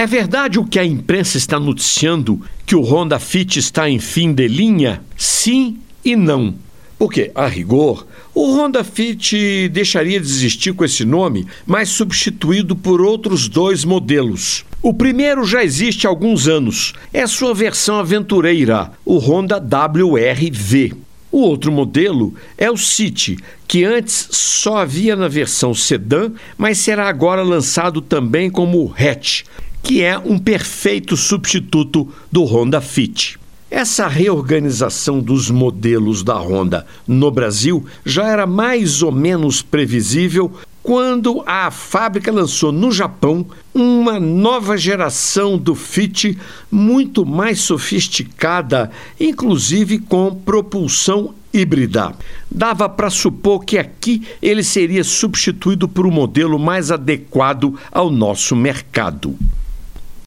[0.00, 4.32] É verdade o que a imprensa está noticiando que o Honda Fit está em fim
[4.32, 5.02] de linha?
[5.16, 6.54] Sim e não.
[6.96, 13.00] Porque, a rigor, o Honda Fit deixaria de existir com esse nome, mas substituído por
[13.00, 14.64] outros dois modelos.
[14.80, 20.92] O primeiro já existe há alguns anos, é sua versão aventureira, o Honda WRV.
[21.30, 23.36] O outro modelo é o City,
[23.66, 29.42] que antes só havia na versão sedã, mas será agora lançado também como hatch,
[29.88, 33.40] que é um perfeito substituto do Honda Fit.
[33.70, 41.42] Essa reorganização dos modelos da Honda no Brasil já era mais ou menos previsível quando
[41.46, 46.36] a fábrica lançou no Japão uma nova geração do Fit
[46.70, 52.12] muito mais sofisticada, inclusive com propulsão híbrida.
[52.50, 58.54] Dava para supor que aqui ele seria substituído por um modelo mais adequado ao nosso
[58.54, 59.34] mercado.